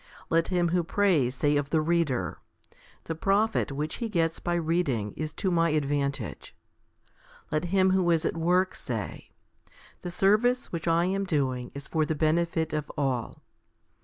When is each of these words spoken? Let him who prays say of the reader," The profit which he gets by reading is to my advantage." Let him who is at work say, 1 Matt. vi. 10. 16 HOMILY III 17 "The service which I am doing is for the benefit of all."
Let 0.31 0.47
him 0.47 0.69
who 0.69 0.83
prays 0.83 1.35
say 1.35 1.55
of 1.57 1.69
the 1.69 1.79
reader," 1.79 2.39
The 3.03 3.13
profit 3.13 3.71
which 3.71 3.97
he 3.97 4.09
gets 4.09 4.39
by 4.39 4.55
reading 4.55 5.11
is 5.15 5.31
to 5.33 5.51
my 5.51 5.69
advantage." 5.69 6.55
Let 7.51 7.65
him 7.65 7.91
who 7.91 8.09
is 8.09 8.25
at 8.25 8.35
work 8.35 8.73
say, 8.73 8.93
1 8.93 8.95
Matt. 8.95 9.09
vi. 9.09 10.09
10. 10.09 10.11
16 10.23 10.29
HOMILY 10.29 10.49
III 10.49 10.53
17 10.53 10.67
"The 10.71 10.71
service 10.71 10.71
which 10.71 10.87
I 10.87 11.05
am 11.05 11.23
doing 11.25 11.71
is 11.75 11.87
for 11.87 12.03
the 12.07 12.15
benefit 12.15 12.73
of 12.73 12.91
all." 12.97 13.43